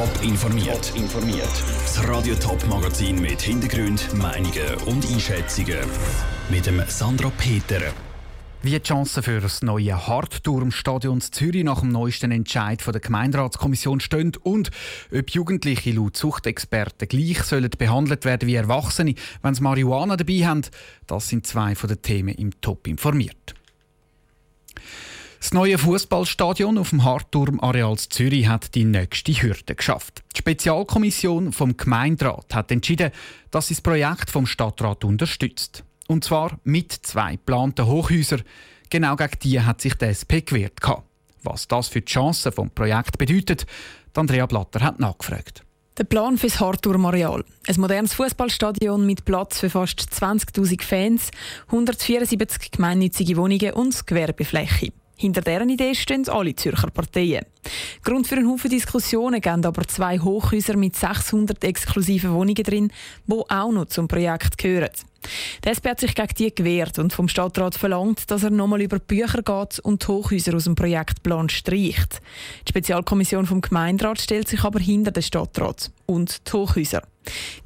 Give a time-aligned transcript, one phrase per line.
[0.00, 0.94] Top informiert.
[0.96, 1.62] informiert.
[1.82, 5.76] Das Radio Top Magazin mit Hintergrund, Meinungen und Einschätzungen
[6.48, 7.82] mit dem Sandra Peter.
[8.62, 14.00] Wie die Chancen für das neue Hartturmstadion Zürich nach dem neuesten Entscheid von der Gemeinderatskommission
[14.00, 14.70] stehen und
[15.14, 20.62] ob Jugendliche laut Suchtexperten gleich sollen behandelt werden wie Erwachsene, wenn sie Marihuana dabei haben,
[21.08, 23.54] das sind zwei von den Themen im Top informiert.
[25.50, 30.22] Das neue Fußballstadion auf dem Hartturm-Areal Zürich hat die nächste Hürde geschafft.
[30.32, 33.10] Die Spezialkommission vom Gemeinderat hat entschieden,
[33.50, 35.82] dass sie das Projekt vom Stadtrat unterstützt.
[36.06, 38.42] Und zwar mit zwei geplanten Hochhäusern.
[38.90, 40.78] Genau gegen die hat sich die SP gewehrt.
[41.42, 43.66] Was das für die Chancen vom Projekt bedeutet,
[44.14, 45.64] Andrea Blatter hat nachgefragt.
[45.98, 47.44] Der Plan für das Hartturm-Areal.
[47.66, 51.32] Ein modernes Fußballstadion mit Platz für fast 20.000 Fans,
[51.66, 54.92] 174 gemeinnützige Wohnungen und Gewerbefläche.
[55.20, 57.44] Hinter deren Idee stehen alle Zürcher Parteien.
[58.02, 62.90] Grund für einen Haufen Diskussionen geben aber zwei Hochhäuser mit 600 exklusiven Wohnungen drin,
[63.26, 64.88] die auch noch zum Projekt gehören.
[65.62, 68.98] Der SP hat sich gegen die gewehrt und vom Stadtrat verlangt, dass er nochmal über
[68.98, 72.22] die Bücher geht und die Hochhäuser aus dem Projektplan streicht.
[72.66, 77.02] Die Spezialkommission vom Gemeinderat stellt sich aber hinter den Stadtrat und die Hochhäuser.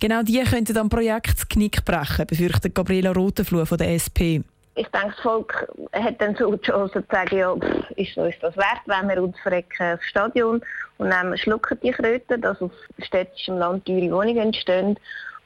[0.01, 4.42] Genau die könnten am Projekt das Knick brechen, befürchtet Gabriela Rotenfluh von der SP
[4.77, 8.34] ich denke, das Volk hat dann so die Chance zu sagen, ja, pff, ist uns
[8.41, 10.61] das wert, wenn wir uns verrecken aufs Stadion
[10.98, 14.98] und dann schlucken die Kröten, dass auf städtischem Land teure Wohnungen entstehen,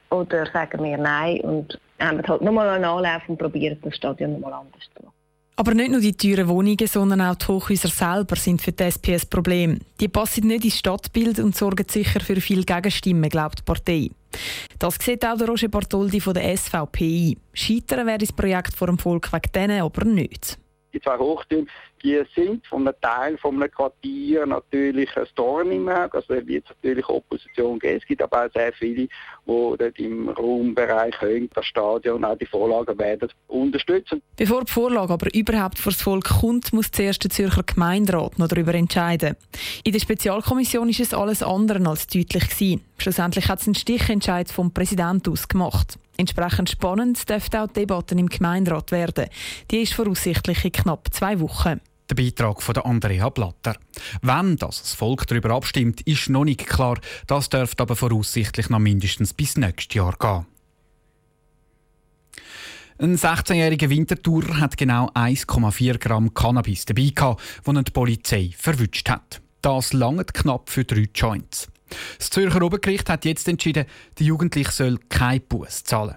[0.09, 4.53] oder sagen wir nein und haben halt nochmal einen Anlauf und probieren das Stadion nochmal
[4.53, 5.13] anders zu machen.
[5.55, 9.25] Aber nicht nur die teuren Wohnungen, sondern auch die Hochhäuser selber sind für die SPS
[9.25, 9.79] Problem.
[9.99, 14.09] Die passen nicht ins Stadtbild und sorgen sicher für viele Gegenstimmen, glaubt die Partei.
[14.77, 17.35] Das sieht auch der Roger Bartoldi von der SVP ein.
[17.53, 20.57] Scheitern wäre das Projekt vor dem Volk wegen denen aber nicht.
[20.93, 21.67] Die zwei Hochtürme
[22.03, 26.15] die sind von einem Teil von einem Quartier natürlich ein Dorn im Auge.
[26.15, 27.97] Also da wird es natürlich Opposition geben.
[27.97, 29.09] Es gibt aber auch sehr viele, die
[29.45, 31.15] dort im Raumbereich
[31.53, 34.21] das Stadion auch die Vorlagen werden unterstützen.
[34.37, 38.47] Bevor die Vorlage aber überhaupt vor das Volk kommt, muss zuerst der Zürcher Gemeinderat noch
[38.47, 39.35] darüber entscheiden.
[39.83, 42.85] In der Spezialkommission ist es alles andere als deutlich gewesen.
[42.97, 45.97] Schlussendlich hat es einen Stichentscheid vom Präsidenten ausgemacht.
[46.19, 49.27] Entsprechend spannend dürfte auch die Debatte im Gemeinderat werden.
[49.71, 51.79] Die ist voraussichtlich in knapp zwei Wochen.
[52.09, 53.77] Der Beitrag von Andrea Blatter.
[54.21, 56.99] Wenn das, Volk darüber abstimmt, ist noch nicht klar.
[57.25, 60.45] Das dürfte aber voraussichtlich noch mindestens bis nächstes Jahr gehen.
[62.97, 69.39] Ein 16-jähriger Wintertour hat genau 1,4 Gramm Cannabis dabei gehabt, den die Polizei verwünscht hat.
[69.61, 71.69] Das langt knapp für drei Joints.
[72.17, 73.85] Das Zürcher Obergericht hat jetzt entschieden,
[74.17, 76.15] der Jugendliche soll kein Buß zahlen.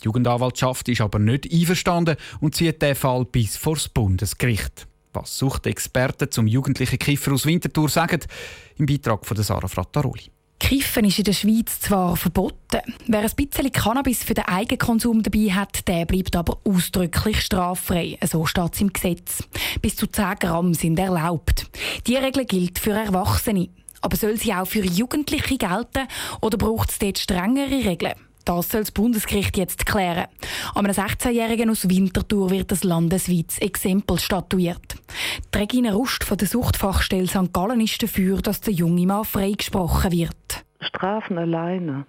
[0.00, 4.86] Die Jugendanwaltschaft ist aber nicht einverstanden und zieht den Fall bis vor das Bundesgericht.
[5.14, 8.20] Was sucht Experten zum jugendlichen Kiffer aus Winterthur sagen,
[8.76, 10.30] im Beitrag von Sarah Frattaroli.
[10.58, 12.80] Kiffen ist in der Schweiz zwar verboten.
[13.06, 18.18] Wer ein bisschen Cannabis für den Eigenkonsum dabei hat, der bleibt aber ausdrücklich straffrei.
[18.26, 19.44] So steht es im Gesetz.
[19.82, 21.66] Bis zu 10 Gramm sind erlaubt.
[22.06, 23.68] Die Regel gilt für Erwachsene.
[24.04, 26.06] Aber soll sie auch für Jugendliche gelten
[26.42, 28.12] oder braucht es dort strengere Regeln?
[28.44, 30.26] Das soll das Bundesgericht jetzt klären.
[30.74, 34.96] An einem 16-Jährigen aus Winterthur wird das landesweites Exempel statuiert.
[35.54, 37.54] Die Regina Rust von der Suchtfachstelle St.
[37.54, 40.66] Gallen ist dafür, dass der junge Mann freigesprochen wird.
[40.82, 42.04] Strafen alleine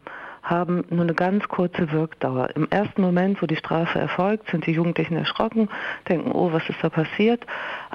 [0.46, 2.50] haben nur eine ganz kurze Wirkdauer.
[2.56, 5.70] Im ersten Moment, wo die Strafe erfolgt, sind die Jugendlichen erschrocken,
[6.08, 7.46] denken, oh, was ist da passiert?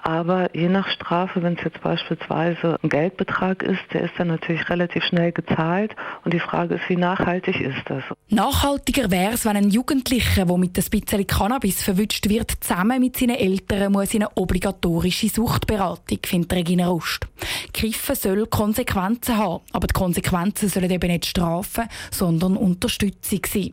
[0.02, 4.68] Aber je nach Strafe, wenn es jetzt beispielsweise ein Geldbetrag ist, der ist dann natürlich
[4.68, 5.94] relativ schnell gezahlt.
[6.24, 8.02] Und die Frage ist, wie nachhaltig ist das?
[8.28, 13.16] Nachhaltiger wäre es, wenn ein Jugendlicher, der mit ein bisschen Cannabis verwünscht wird, zusammen mit
[13.16, 17.26] seinen Eltern muss in eine obligatorische Suchtberatung, findet Regina Rust.
[17.72, 23.72] Kiffen soll Konsequenzen haben, aber die Konsequenzen sollen eben nicht Strafen, sondern Unterstützung sein.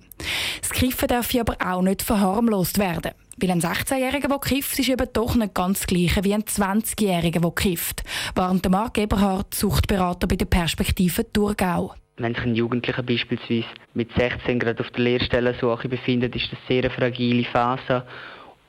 [0.61, 3.11] Das Kiffen darf aber auch nicht verharmlost werden.
[3.39, 7.39] Weil ein 16-Jähriger, der kifft, ist eben doch nicht ganz das Gleiche wie ein 20-Jähriger,
[7.39, 8.03] der kifft.
[8.35, 11.93] Warnt Marc Eberhardt, Suchtberater bei der Perspektive Thurgau.
[12.17, 16.81] Wenn sich ein Jugendlicher beispielsweise mit 16 gerade auf der Lehrstellensuche befindet, ist das eine
[16.81, 18.03] sehr fragile Phase.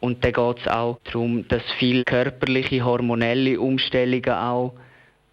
[0.01, 4.75] Und dann geht es auch darum, dass viele körperliche, hormonelle Umstellungen auch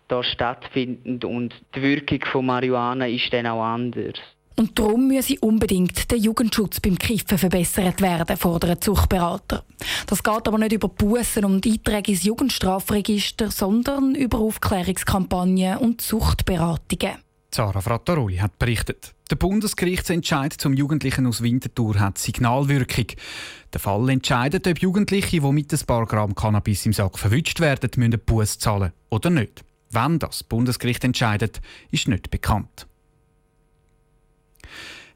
[0.07, 4.13] da stattfinden und die Wirkung von Marihuana ist dann auch anders.
[4.57, 9.65] Und darum müsse unbedingt der Jugendschutz beim Kiffen verbessert werden, fordern Suchtberater.
[10.07, 17.17] Das geht aber nicht über Bussen und Einträge ins Jugendstrafregister, sondern über Aufklärungskampagnen und Suchtberatungen.
[17.53, 19.13] Sarah Frattaroli hat berichtet.
[19.31, 23.07] Der Bundesgerichtsentscheid zum Jugendlichen aus Winterthur hat Signalwirkung.
[23.73, 27.89] Der Fall entscheidet, ob Jugendliche, die mit ein paar Gramm Cannabis im Sack verwünscht werden,
[27.95, 29.63] müssen Buß zahlen oder nicht.
[29.89, 31.61] Wann das Bundesgericht entscheidet,
[31.91, 32.87] ist nicht bekannt.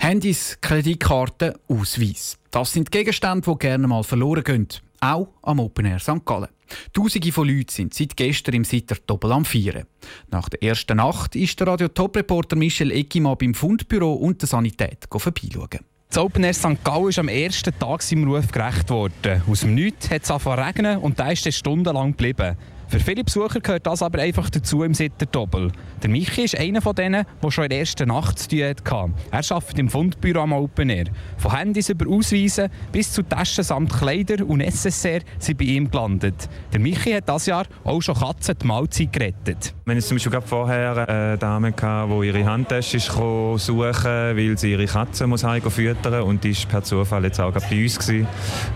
[0.02, 2.38] Handys, Kreditkarten, Ausweis.
[2.52, 4.68] Das sind Gegenstände, die gerne mal verloren gehen.
[5.02, 6.26] Auch am Open Air St.
[6.26, 6.48] Gallen.
[6.94, 9.84] Tausende von Leuten sind seit gestern im Sitter Doppel am Feiern.
[10.32, 15.82] Nach der ersten Nacht ist der Radio-Top-Reporter Michel Eckima beim Fundbüro und der Sanität vorbeischauen.
[16.08, 16.82] Das Open Air St.
[16.82, 19.44] Gallen ist am ersten Tag seinem Ruf gerecht worden.
[19.50, 22.56] Aus dem Nichts hat es angefangen regnen und da ist es stundenlang geblieben.
[22.90, 25.72] Für viele Besucher gehört das aber einfach dazu im Sitter-Doppel.
[26.02, 29.14] Der Michi ist einer von denen, der schon in der ersten Nacht zu tun hatte.
[29.30, 31.06] Er arbeitet im Fundbüro am Open Air.
[31.38, 36.50] Von Handys über Ausweisen bis zu Taschen samt Kleider und Necessaire sind bei ihm gelandet.
[36.74, 39.76] Der Michi hat dieses Jahr auch schon Katzen die Mahlzeit gerettet.
[39.86, 45.28] Wir hatten zum Beispiel vorher eine Dame, die ihre Handtasche suchen weil sie ihre Katze
[45.28, 48.28] muss füttern und die war per Zufall jetzt auch bei uns gewesen,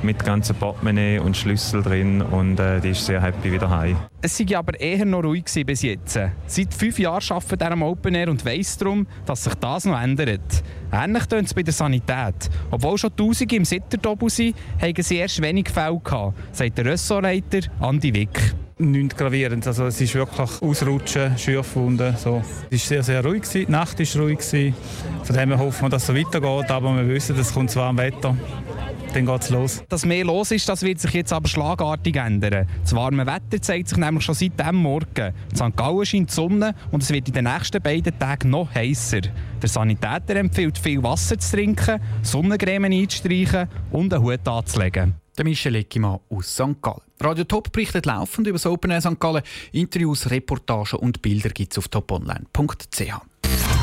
[0.03, 4.02] mit ganzen Portemonnaie und Schlüssel drin und äh, die ist sehr happy wieder heim.
[4.21, 6.19] Es war aber eher noch ruhig bis jetzt.
[6.47, 10.01] Seit fünf Jahren arbeitet er am Open Air und weiss darum, dass sich das noch
[10.01, 10.63] ändert.
[10.91, 12.49] Ähnlich tönt es bei der Sanität.
[12.71, 17.59] Obwohl schon Tausende im Sitterdobel sind, haben sie erst wenig Fälle gehabt, sagt der Ressortleiter
[17.79, 19.65] Andi Wick nichts gravierend.
[19.67, 22.15] Also es ist wirklich Ausrutschen, Schürfwunden.
[22.17, 22.41] So.
[22.69, 23.43] Es war sehr, sehr ruhig.
[23.53, 24.39] Die Nacht war ruhig.
[25.23, 26.71] Von dem hoffen wir, dass es so weitergeht.
[26.71, 28.35] Aber wir wissen, es kommt zwar am Wetter
[29.13, 29.83] dann geht's los.
[29.89, 32.67] Dass mehr los ist, das wird sich jetzt aber schlagartig ändern.
[32.81, 35.33] Das warme Wetter zeigt sich nämlich schon seit dem Morgen.
[35.51, 35.75] In St.
[35.75, 39.21] Gallen scheint die Sonne und es wird in den nächsten beiden Tagen noch heißer.
[39.61, 45.15] Der Sanitäter empfiehlt, viel Wasser zu trinken, Sonnencreme einzustreichen und einen Hut anzulegen.
[45.37, 46.81] Der Michel Eckimann aus St.
[46.81, 47.01] Gallen.
[47.19, 49.19] Radio Top berichtet laufend über das Open Air St.
[49.19, 49.43] Gallen.
[49.71, 53.82] Interviews, Reportagen und Bilder gibt es auf toponline.ch.